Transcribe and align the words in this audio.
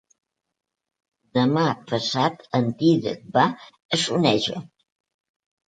Demà 1.39 1.65
passat 1.91 2.43
en 2.61 2.73
Dídac 2.81 3.23
va 3.39 3.47
a 3.99 4.03
Soneja. 4.09 4.67